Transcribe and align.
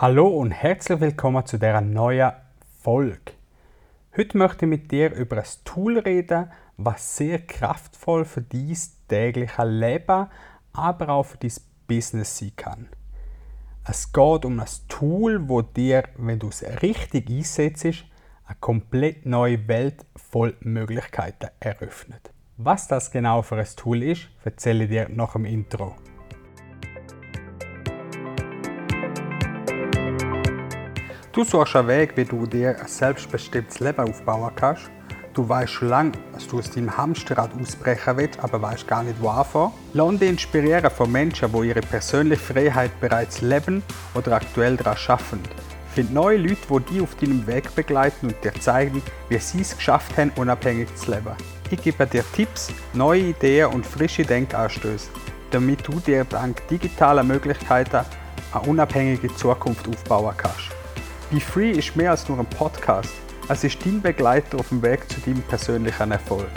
Hallo 0.00 0.28
und 0.28 0.52
herzlich 0.52 1.00
willkommen 1.00 1.44
zu 1.44 1.58
dieser 1.58 1.80
neuen 1.80 2.30
Folge. 2.82 3.32
Heute 4.16 4.38
möchte 4.38 4.64
ich 4.64 4.70
mit 4.70 4.92
dir 4.92 5.12
über 5.12 5.38
ein 5.38 5.48
Tool 5.64 5.98
reden, 5.98 6.52
was 6.76 7.16
sehr 7.16 7.40
kraftvoll 7.40 8.24
für 8.24 8.42
dein 8.42 8.76
tägliches 9.08 9.64
Leben, 9.64 10.28
aber 10.72 11.08
auch 11.08 11.24
für 11.24 11.38
dein 11.38 11.50
Business 11.88 12.38
sein 12.38 12.52
kann. 12.54 12.88
Es 13.88 14.12
geht 14.12 14.44
um 14.44 14.60
ein 14.60 14.68
Tool, 14.86 15.48
wo 15.48 15.62
dir, 15.62 16.04
wenn 16.16 16.38
du 16.38 16.46
es 16.46 16.62
richtig 16.80 17.28
einsetzt, 17.28 18.04
eine 18.46 18.56
komplett 18.60 19.26
neue 19.26 19.66
Welt 19.66 20.06
voll 20.14 20.54
Möglichkeiten 20.60 21.48
eröffnet. 21.58 22.30
Was 22.56 22.86
das 22.86 23.10
genau 23.10 23.42
für 23.42 23.56
ein 23.56 23.66
Tool 23.74 24.04
ist, 24.04 24.28
erzähle 24.44 24.84
ich 24.84 24.90
dir 24.90 25.08
nach 25.08 25.32
dem 25.32 25.44
Intro. 25.44 25.96
Du 31.38 31.44
suchst 31.44 31.76
einen 31.76 31.86
Weg, 31.86 32.16
wie 32.16 32.24
du 32.24 32.46
dir 32.46 32.76
ein 32.80 32.88
selbstbestimmtes 32.88 33.78
Leben 33.78 34.00
aufbauen 34.00 34.50
kannst. 34.56 34.90
Du 35.34 35.48
weißt 35.48 35.72
schon 35.72 35.88
lange, 35.88 36.12
dass 36.32 36.48
du 36.48 36.58
aus 36.58 36.68
deinem 36.68 36.96
Hamsterrad 36.96 37.52
ausbrechen 37.60 38.16
willst, 38.16 38.40
aber 38.40 38.60
weißt 38.60 38.88
gar 38.88 39.04
nicht, 39.04 39.22
wo 39.22 39.28
anfangen. 39.28 39.70
Lass 39.92 40.18
dich 40.18 40.30
inspirieren 40.30 40.90
von 40.90 41.12
Menschen, 41.12 41.52
die 41.52 41.68
ihre 41.68 41.80
persönliche 41.80 42.42
Freiheit 42.42 42.90
bereits 43.00 43.40
leben 43.40 43.84
oder 44.16 44.32
aktuell 44.32 44.76
daran 44.76 44.96
arbeiten. 45.06 45.42
Find 45.94 46.12
neue 46.12 46.38
Leute, 46.38 46.56
die 46.68 46.94
dich 46.94 47.02
auf 47.02 47.14
deinem 47.14 47.46
Weg 47.46 47.72
begleiten 47.72 48.26
und 48.26 48.42
dir 48.42 48.54
zeigen, 48.54 49.00
wie 49.28 49.38
sie 49.38 49.60
es 49.60 49.76
geschafft 49.76 50.18
haben, 50.18 50.32
unabhängig 50.34 50.92
zu 50.96 51.12
leben. 51.12 51.36
Ich 51.70 51.80
gebe 51.80 52.04
dir 52.04 52.24
Tipps, 52.34 52.72
neue 52.94 53.28
Ideen 53.28 53.68
und 53.68 53.86
frische 53.86 54.24
Denkanstöße, 54.24 55.08
damit 55.52 55.86
du 55.86 56.00
dir 56.00 56.24
dank 56.24 56.66
digitaler 56.66 57.22
Möglichkeiten 57.22 58.04
eine 58.52 58.62
unabhängige 58.66 59.32
Zukunft 59.36 59.86
aufbauen 59.86 60.34
kannst. 60.36 60.77
Be 61.30 61.40
Free 61.40 61.72
ist 61.72 61.94
mehr 61.94 62.12
als 62.12 62.26
nur 62.26 62.38
ein 62.38 62.46
Podcast. 62.46 63.12
Es 63.50 63.62
ist 63.62 63.84
dein 63.84 64.00
Begleiter 64.00 64.58
auf 64.58 64.70
dem 64.70 64.80
Weg 64.80 65.10
zu 65.10 65.20
deinem 65.20 65.42
persönlichen 65.42 66.10
Erfolg. 66.10 66.48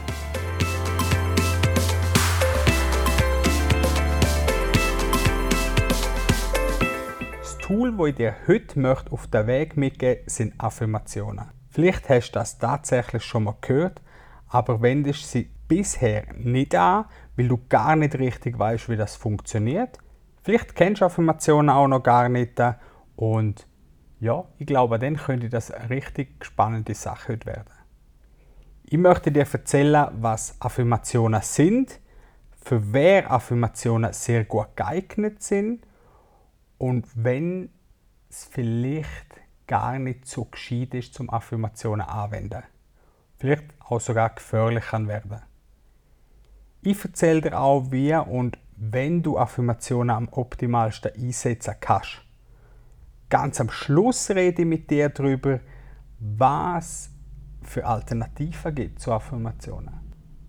Das 7.38 7.58
Tool, 7.58 7.92
das 7.98 8.08
ich 8.08 8.16
dir 8.16 8.36
heute 8.48 8.98
auf 9.12 9.28
den 9.28 9.48
Weg 9.48 9.76
mitgeben 9.76 10.20
möchte, 10.20 10.32
sind 10.32 10.54
Affirmationen. 10.58 11.52
Vielleicht 11.70 12.08
hast 12.08 12.32
du 12.32 12.40
das 12.40 12.58
tatsächlich 12.58 13.26
schon 13.26 13.44
mal 13.44 13.56
gehört, 13.60 14.02
aber 14.48 14.82
wendest 14.82 15.30
sie 15.30 15.50
bisher 15.68 16.24
nicht 16.38 16.76
an, 16.76 17.06
weil 17.36 17.50
du 17.50 17.60
gar 17.68 17.98
nicht 17.98 18.16
richtig 18.16 18.58
weißt, 18.58 18.88
wie 18.88 18.96
das 18.96 19.18
funktioniert. 19.18 19.98
Vielleicht 20.44 20.76
kennst 20.76 21.02
du 21.02 21.06
Affirmationen 21.06 21.70
auch 21.70 21.90
noch 21.90 22.04
gar 22.04 22.30
nicht 22.30 22.58
und 23.18 23.68
ja, 24.22 24.46
ich 24.60 24.68
glaube, 24.68 25.00
dann 25.00 25.18
könnte 25.18 25.50
das 25.50 25.72
eine 25.72 25.90
richtig 25.90 26.46
spannende 26.46 26.94
Sache 26.94 27.34
heute 27.34 27.48
werden. 27.48 27.74
Ich 28.84 29.00
möchte 29.00 29.32
dir 29.32 29.48
erzählen, 29.52 30.10
was 30.14 30.62
Affirmationen 30.62 31.42
sind, 31.42 32.00
für 32.64 32.94
wer 32.94 33.32
Affirmationen 33.32 34.14
sehr 34.14 34.46
gut 34.46 34.76
geeignet 34.76 35.42
sind 35.42 35.88
und 36.78 37.08
wenn 37.16 37.72
es 38.30 38.46
vielleicht 38.46 39.42
gar 39.66 39.98
nicht 39.98 40.28
so 40.28 40.46
gescheit 40.46 40.94
ist, 40.94 41.16
zum 41.16 41.32
Affirmationen 41.32 42.06
anwenden. 42.06 42.62
Vielleicht 43.40 43.64
auch 43.80 44.00
sogar 44.00 44.30
gefährlich 44.36 44.86
kann 44.86 45.08
werden. 45.08 45.42
Ich 46.84 47.04
erzähle 47.04 47.42
dir 47.42 47.60
auch, 47.60 47.90
wie 47.90 48.14
und 48.14 48.60
wenn 48.76 49.24
du 49.24 49.40
Affirmationen 49.40 50.16
am 50.16 50.30
optimalsten 50.30 51.12
einsetzen 51.16 51.74
kannst 51.80 52.22
ganz 53.32 53.60
am 53.60 53.72
Schluss 53.72 54.30
rede 54.30 54.62
ich 54.62 54.68
mit 54.68 54.92
dir 54.92 55.10
darüber, 55.10 55.60
was 56.20 57.10
für 57.64 57.86
Alternativen 57.86 58.76
gibt 58.76 59.00
zu 59.00 59.12
Affirmationen. 59.12 59.94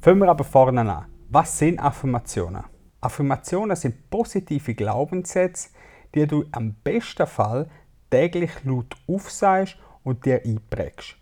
Fangen 0.00 0.18
wir 0.18 0.28
aber 0.28 0.44
vorne 0.44 0.80
an. 0.80 1.06
Was 1.30 1.58
sind 1.58 1.78
Affirmationen? 1.78 2.64
Affirmationen 3.00 3.76
sind 3.76 4.10
positive 4.10 4.74
Glaubenssätze, 4.74 5.70
die 6.14 6.26
du 6.26 6.44
am 6.52 6.74
besten 6.74 7.26
Fall 7.26 7.70
täglich 8.10 8.50
laut 8.64 8.96
aufsagst 9.06 9.78
und 10.02 10.26
dir 10.26 10.42
einprägst. 10.44 11.16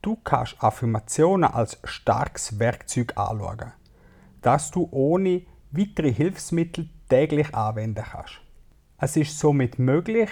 Du 0.00 0.16
kannst 0.16 0.62
Affirmationen 0.62 1.50
als 1.50 1.78
starkes 1.84 2.58
Werkzeug 2.58 3.16
anschauen, 3.16 3.72
das 4.42 4.70
du 4.70 4.88
ohne 4.92 5.42
weitere 5.72 6.12
Hilfsmittel 6.12 6.88
täglich 7.08 7.52
anwenden 7.54 8.04
kannst. 8.04 8.40
Es 8.98 9.16
ist 9.16 9.38
somit 9.38 9.78
möglich, 9.78 10.30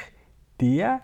dir 0.63 1.01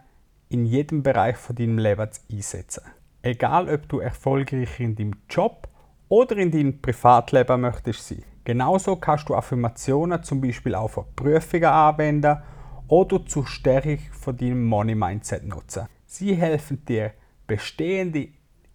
in 0.49 0.65
jedem 0.65 1.03
Bereich 1.03 1.37
von 1.37 1.57
deinem 1.57 1.79
Leben 1.79 2.09
einsetzen. 2.33 2.85
Egal, 3.21 3.69
ob 3.69 3.89
du 3.89 3.99
erfolgreich 3.99 4.81
in 4.81 4.95
deinem 4.95 5.17
Job 5.29 5.69
oder 6.09 6.37
in 6.37 6.51
deinem 6.51 6.81
Privatleben 6.81 7.61
möchtest 7.61 8.07
sein. 8.07 8.23
Genauso 8.45 8.97
kannst 8.97 9.29
du 9.29 9.35
Affirmationen 9.35 10.23
zum 10.23 10.41
Beispiel 10.41 10.75
auch 10.75 10.89
für 10.89 11.05
Prüfungen 11.15 11.65
anwenden 11.65 12.39
oder 12.87 13.27
zur 13.27 13.47
Stärkung 13.47 13.99
von 14.13 14.37
deinem 14.37 14.65
Money 14.65 14.95
Mindset 14.95 15.45
nutzen. 15.45 15.89
Sie 16.07 16.35
helfen 16.35 16.83
dir, 16.87 17.13
bestehende 17.47 18.29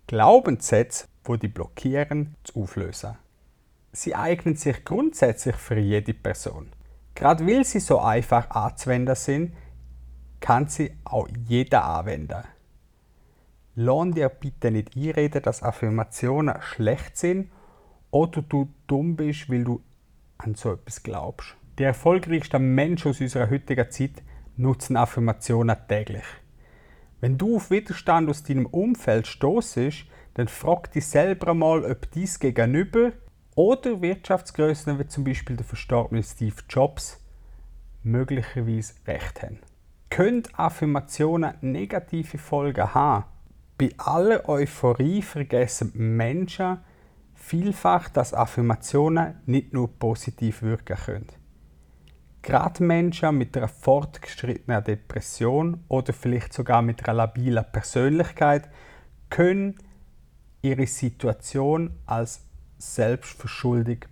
Glaubenssätze, 0.06 1.08
die 1.28 1.40
dich 1.40 1.54
blockieren, 1.54 2.36
zu 2.44 2.62
auflösen. 2.62 3.18
Sie 3.94 4.14
eignen 4.14 4.56
sich 4.56 4.86
grundsätzlich 4.86 5.56
für 5.56 5.80
jede 5.80 6.14
Person. 6.14 6.70
Gerade 7.16 7.48
weil 7.48 7.64
sie 7.64 7.80
so 7.80 8.00
einfach 8.00 8.50
anzuwenden 8.52 9.16
sind, 9.16 9.54
kann 10.44 10.68
sie 10.68 10.92
auch 11.06 11.30
jeder 11.48 11.86
anwenden. 11.86 12.44
Lass 13.76 14.12
dir 14.14 14.28
bitte 14.28 14.72
nicht 14.72 14.94
einreden, 14.98 15.42
dass 15.42 15.64
Affirmationen 15.64 16.62
schlecht 16.62 17.16
sind 17.16 17.50
oder 18.12 18.42
du 18.42 18.68
dumm 18.86 19.16
bist, 19.16 19.50
weil 19.50 19.64
du 19.64 19.82
an 20.38 20.56
so 20.56 20.74
etwas 20.74 21.02
glaubst. 21.02 21.56
Die 21.80 21.84
erfolgreichsten 21.84 22.76
Menschen 22.76 23.12
aus 23.12 23.22
unserer 23.22 23.50
heutigen 23.50 23.90
Zeit 23.90 24.22
nutzen 24.58 24.98
Affirmationen 24.98 25.78
täglich. 25.88 26.26
Wenn 27.22 27.38
du 27.38 27.56
auf 27.56 27.72
Widerstand 27.72 28.30
aus 28.30 28.44
deinem 28.44 28.66
Umfeld 28.66 29.28
stoßest, 29.28 30.06
dann 30.34 30.50
frag 30.50 30.92
dich 30.92 31.08
selber 31.08 31.54
mal, 31.54 31.90
ob 31.90 32.12
dies 32.12 32.38
Gegenüber 32.38 33.14
oder 33.56 34.02
Wirtschaftsgrößen 34.02 35.00
wie 35.00 35.08
zum 35.08 35.24
Beispiel 35.24 35.56
der 35.56 35.66
verstorbene 35.66 36.22
Steve 36.22 36.58
Jobs 36.68 37.22
möglicherweise 38.04 38.96
recht 39.08 39.42
haben 39.42 39.60
können 40.14 40.44
Affirmationen 40.54 41.56
negative 41.62 42.38
Folgen 42.38 42.94
haben. 42.94 43.26
Bei 43.80 43.90
aller 43.98 44.48
Euphorie 44.48 45.24
vergessen 45.24 45.92
Menschen 45.96 46.78
vielfach, 47.34 48.10
dass 48.10 48.32
Affirmationen 48.32 49.42
nicht 49.48 49.74
nur 49.74 49.92
positiv 49.98 50.62
wirken 50.62 50.98
können. 50.98 51.28
Gerade 52.44 52.84
Menschen 52.84 53.40
mit 53.40 53.58
einer 53.58 53.68
fortgeschrittenen 53.68 54.84
Depression 54.84 55.84
oder 55.88 56.14
vielleicht 56.14 56.54
sogar 56.54 56.84
mit 56.84 57.04
einer 57.08 57.18
labilen 57.18 57.66
Persönlichkeit 57.72 58.70
können 59.32 59.80
ihre 60.62 60.86
Situation 60.86 61.90
als 62.06 62.46
selbstverschuldig 62.78 64.06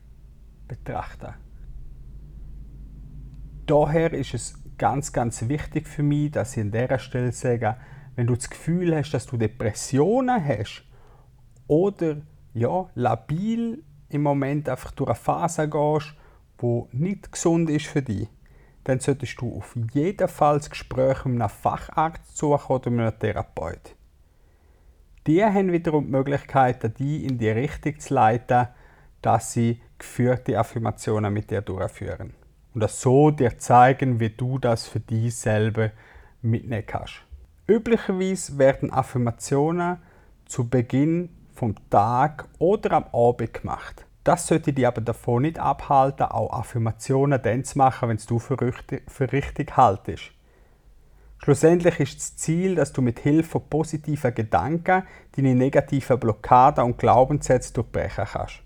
betrachten. 0.68 1.36
Daher 3.68 4.14
ist 4.14 4.34
es 4.34 4.61
ganz, 4.82 5.14
ganz 5.14 5.48
wichtig 5.48 5.88
für 5.88 6.02
mich, 6.02 6.32
dass 6.32 6.58
ich 6.58 6.64
an 6.64 6.72
dieser 6.72 6.98
Stelle 6.98 7.32
sage, 7.32 7.78
wenn 8.16 8.26
du 8.26 8.34
das 8.34 8.50
Gefühl 8.50 8.96
hast, 8.96 9.12
dass 9.12 9.28
du 9.28 9.38
Depressionen 9.38 10.44
hast 10.44 10.84
oder 11.68 12.18
ja, 12.56 12.90
labil 12.96 13.84
im 14.10 14.24
Moment 14.24 14.68
einfach 14.68 14.90
durch 14.90 15.12
eine 15.12 15.16
Phase 15.16 15.70
gehst, 15.70 16.16
die 16.60 16.84
nicht 16.94 17.32
gesund 17.32 17.70
ist 17.70 17.86
für 17.86 18.02
dich, 18.02 18.28
dann 18.84 19.00
solltest 19.00 19.40
du 19.40 19.56
auf 19.56 19.78
jeden 19.94 20.28
Fall 20.28 20.58
das 20.58 20.72
Gespräch 20.72 21.26
mit 21.26 21.40
einem 21.40 21.50
Facharzt 21.50 22.36
suchen 22.36 22.76
oder 22.76 22.90
mit 22.90 23.02
einem 23.02 23.20
Therapeut. 23.20 23.96
Die 25.28 25.46
haben 25.46 25.72
wiederum 25.72 26.06
die 26.06 26.12
Möglichkeit, 26.12 26.98
dich 26.98 27.24
in 27.24 27.38
die 27.38 27.50
Richtung 27.50 28.00
zu 28.00 28.16
leiten, 28.16 28.68
dass 29.22 29.54
sie 29.54 29.80
geführte 30.00 30.58
Affirmationen 30.58 31.32
mit 31.32 31.52
dir 31.52 31.62
durchführen 31.62 32.34
und 32.74 32.82
das 32.82 33.02
so 33.02 33.32
dir 33.32 33.58
zeigen, 33.58 34.20
wie 34.20 34.30
du 34.30 34.58
das 34.60 34.88
für 34.88 35.00
dich 35.00 35.36
selber 35.36 35.92
mitnehmen 36.42 36.86
kannst. 36.86 37.22
Üblicherweise 37.68 38.58
werden 38.58 38.92
Affirmationen 38.92 39.98
zu 40.46 40.68
Beginn 40.68 41.30
vom 41.54 41.76
Tag 41.90 42.48
oder 42.60 42.92
am 42.94 43.06
Abend 43.14 43.54
gemacht. 43.54 44.06
Das 44.24 44.48
sollte 44.48 44.74
dich 44.74 44.86
aber 44.86 45.02
davon 45.02 45.44
nicht 45.44 45.58
abhalten, 45.58 46.26
auch 46.26 46.54
Affirmationen 46.54 47.42
dann 47.42 47.64
zu 47.64 47.78
machen, 47.78 48.10
wenn 48.10 48.20
du 48.28 48.40
für 48.40 48.60
richtig, 48.60 49.04
für 49.10 49.32
richtig 49.32 49.76
haltest. 49.78 50.32
Schlussendlich 51.44 52.00
ist 52.00 52.18
das 52.18 52.36
Ziel, 52.36 52.76
dass 52.76 52.94
du 52.94 53.02
mit 53.02 53.20
Hilfe 53.20 53.50
von 53.50 53.68
positiven 53.68 54.36
Gedanken 54.36 55.04
deine 55.36 55.56
negativen 55.56 56.20
Blockaden 56.20 56.84
und 56.84 57.00
Glaubenssätze 57.00 57.74
durchbrechen 57.74 58.26
kannst. 58.32 58.60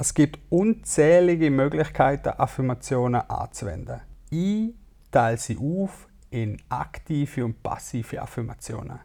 Es 0.00 0.14
gibt 0.14 0.38
unzählige 0.48 1.50
Möglichkeiten, 1.50 2.28
Affirmationen 2.28 3.20
anzuwenden. 3.28 4.00
Ich 4.30 4.72
teile 5.10 5.36
sie 5.36 5.58
auf 5.58 6.06
in 6.30 6.56
aktive 6.68 7.44
und 7.44 7.60
passive 7.64 8.22
Affirmationen. 8.22 9.00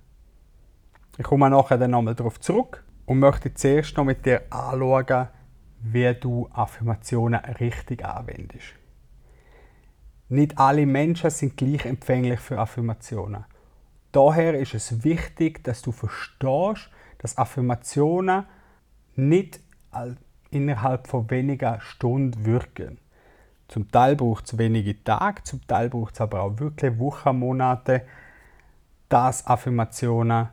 Ich 1.18 1.24
komme 1.24 1.50
nachher 1.50 1.80
dann 1.80 1.92
nochmal 1.92 2.14
darauf 2.14 2.40
zurück 2.40 2.84
und 3.08 3.18
möchte 3.18 3.52
zuerst 3.56 3.98
noch 3.98 4.04
mit 4.04 4.24
dir 4.24 4.44
anschauen, 4.52 5.30
wie 5.82 6.14
du 6.14 6.48
Affirmationen 6.54 7.44
richtig 7.60 8.06
anwendest. 8.06 8.76
Nicht 10.30 10.60
alle 10.60 10.86
Menschen 10.86 11.32
sind 11.32 11.58
gleich 11.58 11.86
empfänglich 11.86 12.40
für 12.40 12.60
Affirmationen. 12.60 13.46
Daher 14.12 14.60
ist 14.60 14.76
es 14.76 15.04
wichtig, 15.04 15.64
dass 15.64 15.82
du 15.82 15.92
verstehst, 15.92 16.92
dass 17.18 17.36
Affirmationen 17.36 18.46
nicht 19.16 19.60
innerhalb 20.54 21.08
von 21.08 21.30
weniger 21.30 21.80
Stunden 21.82 22.46
wirken. 22.46 23.00
Zum 23.68 23.92
Teil 23.92 24.16
braucht 24.16 24.46
es 24.46 24.58
wenige 24.58 25.04
Tage, 25.04 25.44
zum 25.44 25.66
Teil 25.68 25.90
braucht 25.90 26.14
es 26.16 26.22
aber 26.22 26.42
auch 26.42 26.60
wirklich 26.60 27.00
Wochen, 27.00 27.40
Monate, 27.40 28.04
dass 29.10 29.46
Affirmationen 29.48 30.50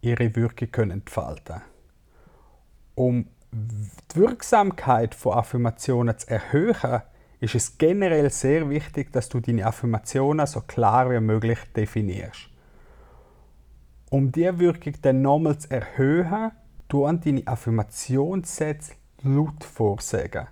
ihre 0.00 0.34
Wirkung 0.36 0.70
können 0.70 0.90
entfalten 0.90 1.62
Um 2.94 3.26
die 3.52 4.16
Wirksamkeit 4.16 5.14
von 5.14 5.34
Affirmationen 5.34 6.18
zu 6.18 6.28
erhöhen, 6.30 7.02
ist 7.40 7.54
es 7.54 7.76
generell 7.76 8.30
sehr 8.30 8.70
wichtig, 8.70 9.12
dass 9.12 9.28
du 9.28 9.40
deine 9.40 9.66
Affirmationen 9.66 10.46
so 10.46 10.60
klar 10.60 11.10
wie 11.10 11.20
möglich 11.20 11.58
definierst. 11.74 12.48
Um 14.10 14.30
diese 14.30 14.58
Wirkung 14.58 14.94
dann 15.02 15.22
nochmal 15.22 15.58
zu 15.58 15.70
erhöhen, 15.70 16.52
du 16.88 17.04
an 17.06 17.20
deine 17.20 17.46
Affirmationssätze 17.46 18.94
laut 19.22 19.64
vorsagen. 19.64 20.48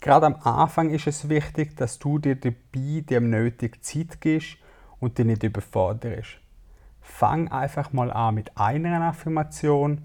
Gerade 0.00 0.26
am 0.26 0.36
Anfang 0.36 0.90
ist 0.90 1.06
es 1.06 1.28
wichtig, 1.28 1.76
dass 1.76 1.98
du 1.98 2.18
dir 2.18 2.36
dabei 2.36 2.54
die 2.74 3.20
nötige 3.20 3.80
Zeit 3.80 4.20
gibst 4.20 4.56
und 4.98 5.18
dich 5.18 5.26
nicht 5.26 5.42
überforderst. 5.42 6.40
Fang 7.00 7.48
einfach 7.48 7.92
mal 7.92 8.10
an 8.10 8.34
mit 8.34 8.56
einer 8.56 9.02
Affirmation 9.02 10.02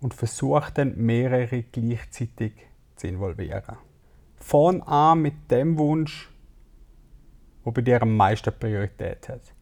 und 0.00 0.14
versuch 0.14 0.70
dann 0.70 0.96
mehrere 0.96 1.62
gleichzeitig 1.62 2.52
zu 2.94 3.08
involvieren. 3.08 3.76
Fang 4.36 4.82
an 4.82 5.22
mit 5.22 5.50
dem 5.50 5.76
Wunsch, 5.78 6.30
der 7.64 7.72
bei 7.72 7.82
dir 7.82 8.02
am 8.02 8.16
meisten 8.16 8.52
Priorität 8.56 9.28
hat. 9.28 9.52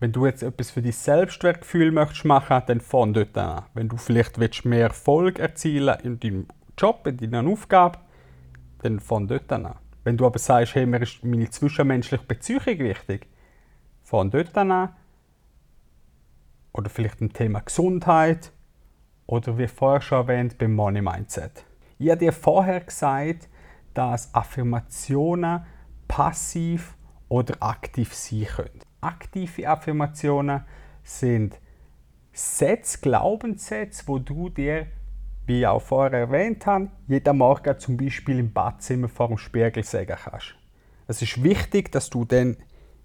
Wenn 0.00 0.12
du 0.12 0.26
jetzt 0.26 0.42
etwas 0.42 0.70
für 0.70 0.82
dein 0.82 0.92
Selbstwertgefühl 0.92 1.92
möchtest 1.92 2.24
machen, 2.24 2.62
dann 2.66 2.80
fang 2.80 3.12
dort 3.12 3.36
an. 3.38 3.64
Wenn 3.74 3.88
du 3.88 3.96
vielleicht 3.96 4.38
willst 4.38 4.64
mehr 4.64 4.88
Erfolg 4.88 5.38
erzielen 5.38 5.98
in 6.02 6.20
deinem 6.20 6.46
Job, 6.76 7.06
in 7.06 7.16
deiner 7.16 7.48
Aufgabe, 7.48 7.98
dann 8.82 9.00
fang 9.00 9.28
dort 9.28 9.50
an. 9.52 9.74
Wenn 10.02 10.16
du 10.16 10.26
aber 10.26 10.38
sagst, 10.38 10.74
hey, 10.74 10.84
mir 10.84 11.00
ist 11.00 11.24
meine 11.24 11.48
zwischenmenschliche 11.48 12.24
Beziehung 12.24 12.78
wichtig, 12.78 13.26
fang 14.02 14.30
dort 14.30 14.56
an. 14.58 14.90
Oder 16.72 16.90
vielleicht 16.90 17.20
ein 17.20 17.32
Thema 17.32 17.60
Gesundheit 17.60 18.52
oder 19.26 19.56
wie 19.56 19.68
vorher 19.68 20.00
schon 20.00 20.18
erwähnt, 20.18 20.58
beim 20.58 20.74
Money 20.74 21.00
Mindset. 21.00 21.64
Ich 21.98 22.10
habe 22.10 22.18
dir 22.18 22.32
vorher 22.32 22.80
gesagt, 22.80 23.48
dass 23.94 24.34
Affirmationen 24.34 25.64
passiv 26.08 26.96
oder 27.28 27.54
aktiv 27.60 28.12
sein 28.12 28.44
können. 28.44 28.80
Aktive 29.04 29.68
Affirmationen 29.68 30.64
sind 31.02 31.60
Sätze, 32.32 32.98
Glaubenssätze, 33.00 34.04
wo 34.06 34.18
du 34.18 34.48
dir, 34.48 34.86
wie 35.46 35.60
ich 35.60 35.66
auch 35.66 35.82
vorher 35.82 36.18
erwähnt 36.18 36.64
habe, 36.64 36.88
jeden 37.06 37.36
Morgen 37.36 37.78
zum 37.78 37.98
Beispiel 37.98 38.38
im 38.38 38.52
Badzimmer 38.52 39.08
vor 39.08 39.28
dem 39.28 39.36
Spiegel 39.36 39.84
sagen 39.84 40.16
kannst. 40.24 40.56
Es 41.06 41.20
ist 41.20 41.44
wichtig, 41.44 41.92
dass 41.92 42.08
du 42.08 42.24
dann 42.24 42.54
in 42.54 42.56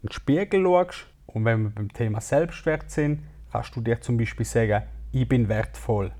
den 0.03 0.11
Spiegel 0.11 0.63
schaust 0.63 1.07
und 1.27 1.43
wenn 1.43 1.63
wir 1.63 1.69
beim 1.71 1.91
Thema 1.91 2.21
Selbstwert 2.21 2.89
sind, 2.89 3.23
kannst 3.51 3.75
du 3.75 3.81
dir 3.81 3.99
zum 3.99 4.17
Beispiel 4.17 4.45
sagen, 4.45 4.83
ich 5.11 5.27
bin 5.27 5.49
wertvoll. 5.49 6.13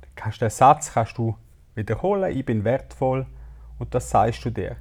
Dann 0.00 0.10
kannst 0.14 0.40
den 0.40 0.50
Satz 0.50 0.92
kannst 0.92 1.18
du 1.18 1.36
wiederholen, 1.74 2.36
ich 2.36 2.44
bin 2.44 2.62
wertvoll 2.62 3.26
und 3.80 3.94
das 3.94 4.10
sagst 4.10 4.44
du 4.44 4.50
dir. 4.50 4.76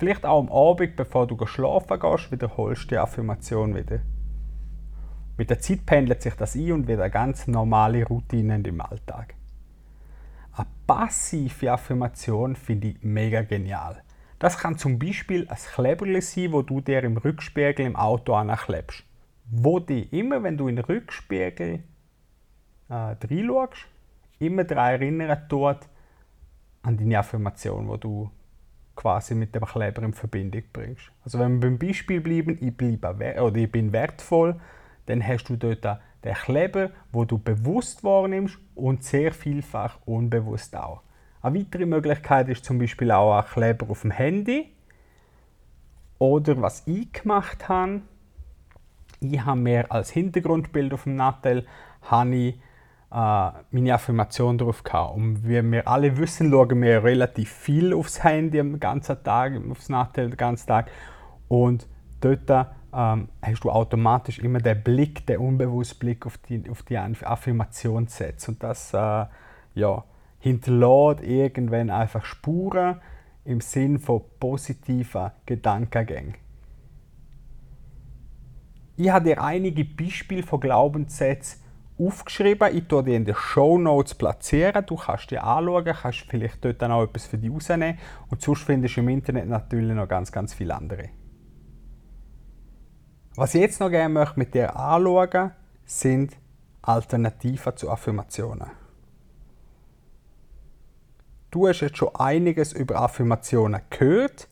Vielleicht 0.00 0.24
auch 0.24 0.38
am 0.38 0.50
Abend, 0.50 0.96
bevor 0.96 1.26
du 1.26 1.36
schlafen 1.44 2.00
gehst, 2.00 2.32
wiederholst 2.32 2.84
du 2.84 2.88
die 2.88 2.96
Affirmation 2.96 3.76
wieder. 3.76 4.00
Mit 5.36 5.50
der 5.50 5.60
Zeit 5.60 5.84
pendelt 5.84 6.22
sich 6.22 6.32
das 6.36 6.54
ein 6.54 6.72
und 6.72 6.86
wird 6.88 7.02
eine 7.02 7.10
ganz 7.10 7.46
normale 7.46 8.06
Routine 8.06 8.62
im 8.64 8.80
Alltag. 8.80 9.34
Eine 10.52 10.68
passive 10.86 11.70
Affirmation 11.70 12.56
finde 12.56 12.88
ich 12.88 13.02
mega 13.02 13.42
genial. 13.42 14.02
Das 14.38 14.56
kann 14.56 14.78
zum 14.78 14.98
Beispiel 14.98 15.46
ein 15.50 15.56
Kleberli 15.74 16.22
sein, 16.22 16.52
wo 16.52 16.62
du 16.62 16.80
dir 16.80 17.04
im 17.04 17.18
Rückspiegel 17.18 17.84
im 17.84 17.94
Auto 17.94 18.32
anklebst. 18.32 19.04
Wo 19.50 19.80
dich 19.80 20.10
immer, 20.14 20.42
wenn 20.42 20.56
du 20.56 20.68
in 20.68 20.76
den 20.76 20.84
Rückspiegel 20.86 21.80
äh, 22.88 22.94
reinschaust, 22.94 23.86
immer 24.38 24.64
daran 24.64 24.92
erinnern 24.92 25.46
tut, 25.46 25.80
an 26.80 26.96
deine 26.96 27.18
Affirmation, 27.18 27.86
die 27.92 28.00
du 28.00 28.30
quasi 29.00 29.34
mit 29.34 29.54
dem 29.54 29.64
Kleber 29.64 30.02
in 30.02 30.12
Verbindung 30.12 30.62
bringst. 30.72 31.10
Also 31.24 31.38
wenn 31.38 31.54
wir 31.54 31.70
beim 31.70 31.78
Beispiel 31.78 32.20
bleiben, 32.20 32.58
ich, 32.60 32.76
bleibe, 32.76 33.42
oder 33.42 33.56
ich 33.56 33.72
bin 33.72 33.92
wertvoll, 33.92 34.60
dann 35.06 35.26
hast 35.26 35.44
du 35.44 35.56
dort 35.56 35.84
den 36.22 36.34
Kleber, 36.34 36.90
wo 37.10 37.24
du 37.24 37.38
bewusst 37.38 38.04
wahrnimmst 38.04 38.58
und 38.74 39.02
sehr 39.02 39.32
vielfach 39.32 39.98
unbewusst 40.04 40.76
auch. 40.76 41.00
Eine 41.40 41.60
weitere 41.60 41.86
Möglichkeit 41.86 42.50
ist 42.50 42.66
zum 42.66 42.78
Beispiel 42.78 43.10
auch 43.10 43.38
ein 43.38 43.46
Kleber 43.46 43.88
auf 43.88 44.02
dem 44.02 44.10
Handy. 44.10 44.70
Oder 46.18 46.60
was 46.60 46.86
ich 46.86 47.10
gemacht 47.10 47.70
habe, 47.70 48.02
ich 49.20 49.42
habe 49.42 49.60
mir 49.60 49.90
als 49.90 50.10
Hintergrundbild 50.10 50.92
auf 50.92 51.04
dem 51.04 51.16
Nattel 51.16 51.66
habe 52.02 52.54
meine 53.10 53.94
Affirmation 53.94 54.56
drauf 54.56 54.84
gehabt. 54.84 55.16
Und 55.16 55.48
wie 55.48 55.62
wir 55.62 55.88
alle 55.88 56.16
wissen, 56.16 56.50
schauen 56.50 56.80
wir 56.80 57.02
relativ 57.02 57.50
viel 57.50 57.92
aufs 57.92 58.22
Handy 58.22 58.60
am 58.60 58.78
ganzen 58.78 59.22
Tag, 59.24 59.52
aufs 59.70 59.88
Nachteil 59.88 60.30
den 60.30 60.36
ganzen 60.36 60.68
Tag. 60.68 60.90
Und 61.48 61.88
dort 62.20 62.48
ähm, 62.92 63.28
hast 63.42 63.64
du 63.64 63.70
automatisch 63.70 64.38
immer 64.38 64.60
den 64.60 64.82
Blick, 64.82 65.26
den 65.26 65.38
unbewussten 65.38 65.98
Blick 65.98 66.24
auf 66.24 66.38
die, 66.38 66.62
auf 66.70 66.84
die 66.84 66.98
Affirmation 66.98 68.06
setzt. 68.06 68.48
Und 68.48 68.62
das 68.62 68.94
äh, 68.94 69.26
ja, 69.74 70.04
hinterlässt 70.38 71.22
irgendwann 71.22 71.90
einfach 71.90 72.24
Spuren 72.24 73.00
im 73.44 73.60
Sinn 73.60 73.98
von 73.98 74.22
positiven 74.38 75.32
Gedankengängen. 75.46 76.34
Ich 78.96 79.10
habe 79.10 79.24
dir 79.24 79.42
einige 79.42 79.84
Beispiele 79.84 80.42
von 80.42 80.60
Glaubenssätzen 80.60 81.60
aufgeschrieben. 82.00 82.74
Ich 82.74 82.84
tue 82.84 83.04
die 83.04 83.14
in 83.14 83.24
den 83.24 83.34
Show 83.34 83.78
Notes 83.78 84.14
platzieren. 84.14 84.84
Du 84.86 84.96
kannst 84.96 85.30
die 85.30 85.38
anschauen, 85.38 85.84
kannst 85.84 86.20
vielleicht 86.20 86.64
dort 86.64 86.80
dann 86.80 86.92
auch 86.92 87.04
etwas 87.04 87.26
für 87.26 87.38
dich 87.38 87.50
rausnehmen. 87.50 87.98
Und 88.28 88.42
sonst 88.42 88.62
findest 88.62 88.96
du 88.96 89.00
im 89.00 89.08
Internet 89.08 89.48
natürlich 89.48 89.94
noch 89.94 90.08
ganz, 90.08 90.32
ganz 90.32 90.54
viele 90.54 90.74
andere. 90.74 91.10
Was 93.36 93.54
ich 93.54 93.60
jetzt 93.60 93.80
noch 93.80 93.90
gerne 93.90 94.12
möchte 94.12 94.38
mit 94.38 94.54
dir 94.54 94.76
anschauen, 94.76 95.52
sind 95.84 96.36
Alternativen 96.82 97.76
zu 97.76 97.90
Affirmationen. 97.90 98.70
Du 101.50 101.66
hast 101.66 101.80
jetzt 101.80 101.98
schon 101.98 102.14
einiges 102.14 102.72
über 102.72 103.00
Affirmationen 103.00 103.82
gehört. 103.90 104.48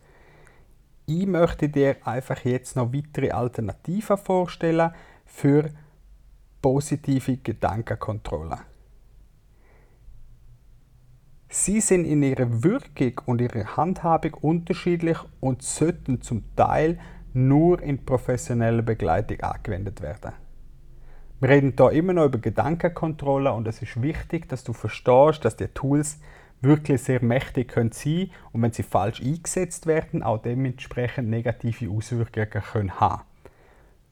Ich 1.06 1.26
möchte 1.26 1.68
dir 1.68 1.96
einfach 2.04 2.44
jetzt 2.44 2.76
noch 2.76 2.92
weitere 2.92 3.30
Alternativen 3.30 4.18
vorstellen 4.18 4.92
für 5.24 5.70
positive 6.60 7.38
Gedankenkontrolle. 7.38 8.58
Sie 11.48 11.80
sind 11.80 12.04
in 12.04 12.22
ihrer 12.22 12.62
Wirkung 12.62 13.20
und 13.24 13.40
ihrer 13.40 13.76
Handhabung 13.76 14.34
unterschiedlich 14.34 15.16
und 15.40 15.62
sollten 15.62 16.20
zum 16.20 16.44
Teil 16.56 16.98
nur 17.32 17.80
in 17.82 18.04
professioneller 18.04 18.82
Begleitung 18.82 19.40
angewendet 19.40 20.02
werden. 20.02 20.32
Wir 21.40 21.50
reden 21.50 21.74
hier 21.76 21.92
immer 21.92 22.12
noch 22.12 22.26
über 22.26 22.38
Gedankenkontrolle 22.38 23.52
und 23.52 23.66
es 23.68 23.80
ist 23.80 24.02
wichtig, 24.02 24.48
dass 24.48 24.64
du 24.64 24.72
verstehst, 24.72 25.44
dass 25.44 25.56
die 25.56 25.68
Tools 25.68 26.18
wirklich 26.60 27.02
sehr 27.02 27.22
mächtig 27.22 27.68
können 27.68 27.92
sein 27.92 28.30
und 28.52 28.62
wenn 28.62 28.72
sie 28.72 28.82
falsch 28.82 29.22
eingesetzt 29.22 29.86
werden, 29.86 30.22
auch 30.22 30.38
dementsprechend 30.38 31.28
negative 31.28 31.90
Auswirkungen 31.90 32.50
können 32.50 33.00
haben. 33.00 33.22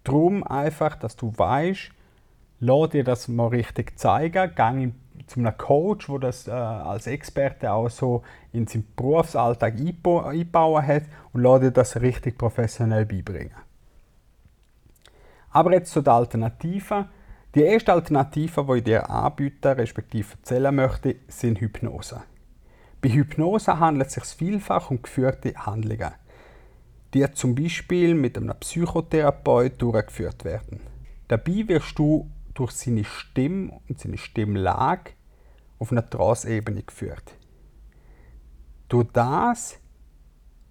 Darum 0.05 0.45
einfach, 0.45 0.95
dass 0.97 1.17
du 1.17 1.33
weißt, 1.37 1.91
lass 2.61 2.91
dir 2.91 3.05
das 3.05 3.29
mal 3.29 3.49
richtig 3.49 3.99
zeigen. 3.99 4.53
Geh 4.57 4.93
zu 5.27 5.41
einem 5.41 5.57
Coach, 5.57 6.07
der 6.07 6.19
das 6.19 6.47
äh, 6.47 6.53
als 6.53 7.07
Experte 7.07 7.73
auch 7.73 7.89
so 7.89 8.23
in 8.53 8.67
seinen 8.67 8.87
Berufsalltag 8.95 9.75
einbauen 9.79 10.87
hat 10.87 11.03
und 11.33 11.43
lass 11.43 11.61
dir 11.61 11.73
das 11.73 12.01
richtig 12.01 12.39
professionell 12.39 13.07
beibringen. 13.07 13.55
Aber 15.51 15.73
jetzt 15.73 15.93
zu 15.93 16.03
den 16.03 16.13
Alternativen. 16.13 17.07
Die 17.55 17.63
erste 17.63 17.93
Alternative, 17.93 18.65
die 18.67 18.79
ich 18.79 18.85
dir 18.85 19.09
anbieten 19.09 19.73
respektive 19.73 20.35
erzählen 20.37 20.75
möchte, 20.75 21.17
sind 21.29 21.61
Hypnose. 21.61 22.23
Bei 23.01 23.09
Hypnose 23.09 23.81
handelt 23.81 24.09
es 24.09 24.15
sich 24.15 24.25
vielfach 24.25 24.91
um 24.91 25.01
geführte 25.01 25.55
Handlungen. 25.55 26.13
die 27.15 27.31
zum 27.33 27.55
Beispiel 27.55 28.15
mit 28.15 28.37
einem 28.37 28.55
Psychotherapeut 28.61 29.81
durchgeführt 29.81 30.45
werden. 30.45 30.81
Dabei 31.29 31.67
wirst 31.67 31.99
du 31.99 32.29
durch 32.57 32.73
seine 32.73 33.05
Stimme 33.05 33.81
und 33.89 33.99
seine 33.99 34.19
Stimmlage 34.19 35.13
auf 35.79 35.93
einer 35.93 36.09
Trance-Ebene 36.09 36.83
geführt. 36.83 37.35
Durch 38.89 39.07
das 39.13 39.79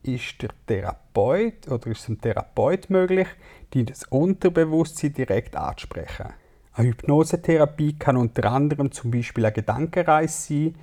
ist 0.03 0.41
der 0.41 0.49
Therapeut 0.67 1.67
oder 1.67 1.87
ist 1.87 2.07
dem 2.07 2.19
Therapeut 2.19 2.89
möglich, 2.89 3.27
die 3.73 3.85
das 3.85 4.03
Unterbewusstsein 4.05 5.13
direkt 5.13 5.55
anzusprechen. 5.55 6.33
Eine 6.73 6.89
Hypnosetherapie 6.89 7.97
kann 7.97 8.17
unter 8.17 8.51
anderem 8.51 8.91
zum 8.91 9.11
Beispiel 9.11 9.45
eine 9.45 9.53
Gedankenreise 9.53 10.47
sein 10.47 10.75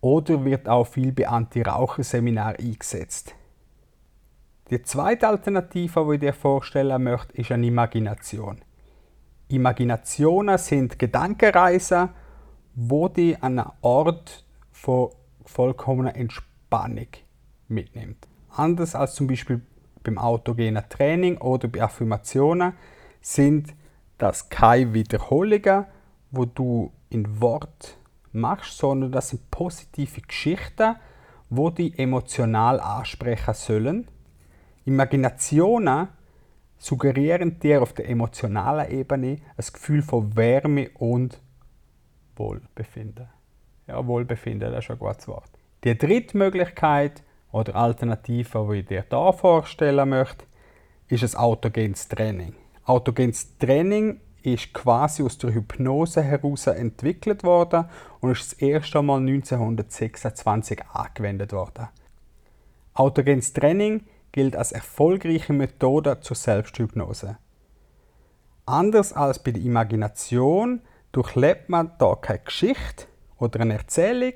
oder 0.00 0.44
wird 0.44 0.68
auch 0.68 0.86
viel 0.86 1.12
bei 1.12 1.28
Anti-Raucher-Seminaren 1.28 2.56
eingesetzt. 2.56 3.34
Die 4.70 4.82
zweite 4.82 5.28
Alternative, 5.28 6.06
die 6.08 6.14
ich 6.14 6.20
dir 6.20 6.32
vorstellen 6.32 7.02
möchte, 7.02 7.36
ist 7.36 7.52
eine 7.52 7.66
Imagination. 7.66 8.62
Imaginationen 9.52 10.58
sind 10.58 10.98
Gedankenreisen, 10.98 12.08
wo 12.74 13.08
die 13.08 13.36
an 13.36 13.58
einen 13.58 13.70
Ort 13.82 14.44
von 14.70 15.10
vollkommener 15.44 16.16
Entspannung 16.16 17.08
mitnimmt. 17.68 18.26
Anders 18.50 18.94
als 18.94 19.14
zum 19.14 19.26
Beispiel 19.26 19.60
beim 20.02 20.18
autogenen 20.18 20.82
Training 20.88 21.38
oder 21.38 21.68
bei 21.68 21.82
Affirmationen 21.82 22.72
sind 23.20 23.74
das 24.18 24.48
keine 24.48 24.94
Wiederholungen, 24.94 25.86
wo 26.30 26.44
du 26.44 26.92
in 27.10 27.40
Wort 27.40 27.98
machst, 28.32 28.78
sondern 28.78 29.12
das 29.12 29.28
sind 29.28 29.50
positive 29.50 30.22
Geschichten, 30.22 30.96
wo 31.50 31.70
die 31.70 31.98
emotional 31.98 32.80
ansprechen 32.80 33.54
sollen. 33.54 34.08
Imaginationen 34.84 36.08
suggerieren 36.82 37.60
dir 37.60 37.80
auf 37.80 37.92
der 37.92 38.08
emotionalen 38.08 38.90
Ebene 38.90 39.36
ein 39.56 39.64
Gefühl 39.72 40.02
von 40.02 40.34
Wärme 40.34 40.90
und 40.94 41.40
Wohlbefinden. 42.34 43.28
Ja, 43.86 44.04
Wohlbefinden, 44.04 44.72
das 44.72 44.84
ist 44.86 44.90
ein 44.90 44.98
gutes 44.98 45.28
Wort. 45.28 45.48
Die 45.84 45.96
dritte 45.96 46.36
Möglichkeit 46.36 47.22
oder 47.52 47.76
Alternative, 47.76 48.66
die 48.68 48.80
ich 48.80 48.86
dir 48.86 49.04
hier 49.08 49.32
vorstellen 49.32 50.08
möchte, 50.08 50.44
ist 51.06 51.22
ein 51.22 51.40
autogenes 51.40 52.08
Training. 52.08 52.54
Autogenes 52.84 53.56
Training 53.58 54.20
ist 54.42 54.74
quasi 54.74 55.22
aus 55.22 55.38
der 55.38 55.54
Hypnose 55.54 56.20
heraus 56.20 56.66
entwickelt 56.66 57.44
worden 57.44 57.84
und 58.18 58.32
ist 58.32 58.54
das 58.54 58.60
erste 58.60 59.02
Mal 59.02 59.20
1926 59.20 60.82
angewendet 60.92 61.52
worden. 61.52 61.86
Autogenes 62.94 63.52
Training 63.52 64.02
gilt 64.32 64.56
als 64.56 64.72
erfolgreiche 64.72 65.52
Methode 65.52 66.20
zur 66.20 66.36
Selbsthypnose. 66.36 67.38
Anders 68.66 69.12
als 69.12 69.42
bei 69.42 69.50
der 69.52 69.62
Imagination 69.62 70.80
durchlebt 71.12 71.68
man 71.68 71.92
da 71.98 72.14
keine 72.14 72.40
Geschichte 72.40 73.06
oder 73.36 73.60
eine 73.60 73.74
Erzählung, 73.74 74.34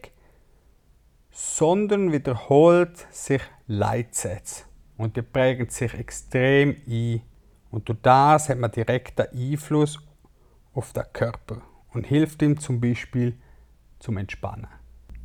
sondern 1.30 2.12
wiederholt 2.12 3.06
sich 3.10 3.42
Leitsätze. 3.66 4.64
Und 4.96 5.16
die 5.16 5.22
prägen 5.22 5.68
sich 5.68 5.94
extrem 5.94 6.76
ein. 6.88 7.22
Und 7.70 7.88
durch 7.88 7.98
das 8.02 8.48
hat 8.48 8.58
man 8.58 8.70
direkten 8.70 9.26
Einfluss 9.32 9.98
auf 10.74 10.92
den 10.92 11.04
Körper 11.12 11.60
und 11.92 12.06
hilft 12.06 12.42
ihm 12.42 12.58
zum 12.58 12.80
Beispiel 12.80 13.36
zum 13.98 14.16
Entspannen. 14.16 14.68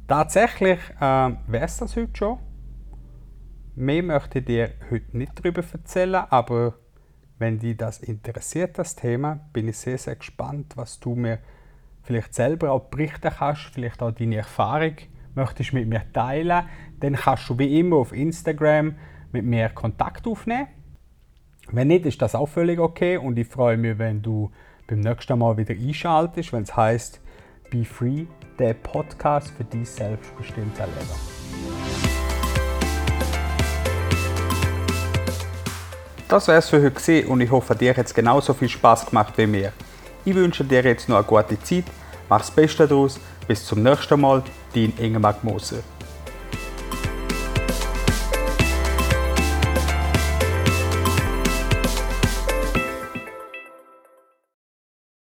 Tatsächlich 0.08 0.80
äh, 1.00 1.32
wäre 1.48 1.66
es 1.66 1.78
das 1.78 1.96
heute 1.96 2.12
schon. 2.13 2.40
Mehr 3.75 4.04
möchte 4.04 4.40
ich 4.40 4.46
dir 4.46 4.72
heute 4.90 5.18
nicht 5.18 5.32
darüber 5.40 5.63
erzählen, 5.72 6.16
aber 6.30 6.75
wenn 7.40 7.58
dich 7.58 7.78
das 7.78 8.00
interessiert, 8.00 8.78
das 8.78 8.96
Thema, 8.96 9.40
bin 9.54 9.70
ich 9.70 9.78
sehr, 9.78 9.98
sehr 9.98 10.16
gespannt, 10.16 10.74
was 10.75 11.00
du 11.00 11.16
mir 11.16 11.40
vielleicht 12.04 12.34
selber 12.34 12.72
auch 12.72 12.90
berichten 12.90 13.32
kannst, 13.36 13.63
vielleicht 13.74 14.01
auch 14.01 14.12
deine 14.12 14.38
Erfahrung 14.38 14.96
möchtest 15.36 15.72
mit 15.74 15.88
mir 15.88 16.04
teilen, 16.12 16.66
dann 17.00 17.16
kannst 17.16 17.50
du 17.50 17.58
wie 17.58 17.80
immer 17.80 17.98
auf 17.98 18.12
Instagram 18.12 18.96
mit 19.32 19.46
mir 19.46 19.70
Kontakt 19.70 20.28
aufnehmen. 20.28 20.68
Wenn 21.72 21.88
nicht, 21.88 22.06
ist 22.06 22.22
das 22.22 22.36
auch 22.36 22.50
völlig 22.50 22.80
okay 22.80 23.16
und 23.18 23.40
ich 23.40 23.48
freue 23.48 23.78
mich, 23.78 23.98
wenn 23.98 24.22
du 24.22 24.51
beim 24.88 25.00
nächsten 25.00 25.40
Mal 25.40 25.56
wieder 25.56 25.74
einschaltest, 25.74 26.51
wenn 26.51 26.63
es 26.63 26.75
heißt 26.75 27.22
Be 27.70 27.86
Free, 27.86 28.25
der 28.60 28.74
Podcast 28.74 29.51
für 29.51 29.63
dein 29.63 29.86
selbstbestimmtes 29.86 30.80
Leben. 30.80 32.21
Das 36.31 36.47
wäre 36.47 36.59
es 36.59 36.69
für 36.69 36.81
heute 36.81 37.27
und 37.27 37.41
ich 37.41 37.51
hoffe, 37.51 37.75
dir 37.75 37.93
hat 37.93 38.05
es 38.05 38.13
genauso 38.13 38.53
viel 38.53 38.69
Spaß 38.69 39.07
gemacht 39.07 39.33
wie 39.35 39.47
mir. 39.47 39.73
Ich 40.23 40.33
wünsche 40.33 40.63
dir 40.63 40.81
jetzt 40.81 41.09
noch 41.09 41.17
eine 41.17 41.25
gute 41.25 41.61
Zeit, 41.61 41.83
mach 42.29 42.38
das 42.38 42.50
Beste 42.50 42.88
daraus, 42.88 43.19
bis 43.50 43.65
zum 43.65 43.83
nächsten 43.83 44.21
Mal, 44.21 44.41
dein 44.73 44.93
Ingemar 44.97 45.35
Moser. 45.41 45.79